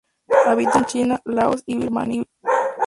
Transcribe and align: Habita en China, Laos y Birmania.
Habita 0.47 0.79
en 0.79 0.85
China, 0.85 1.21
Laos 1.25 1.61
y 1.67 1.77
Birmania. 1.77 2.23